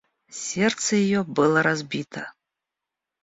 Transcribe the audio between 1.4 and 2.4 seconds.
разбито.